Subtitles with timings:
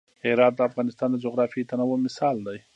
[0.25, 2.57] هرات د افغانستان د جغرافیوي تنوع مثال دی.